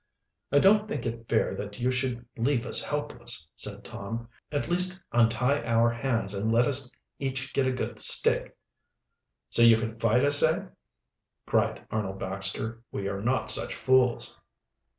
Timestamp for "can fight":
9.77-10.23